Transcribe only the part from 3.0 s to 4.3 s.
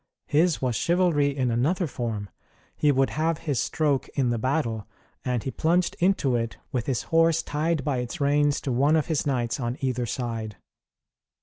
have his stroke